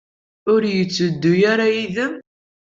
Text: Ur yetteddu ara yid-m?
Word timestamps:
Ur 0.53 0.61
yetteddu 0.73 1.33
ara 1.51 1.65
yid-m? 1.75 2.13